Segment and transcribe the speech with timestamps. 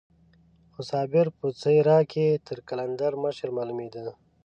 [0.73, 4.05] خو صابر په څېره کې تر قلندر مشر معلومېده.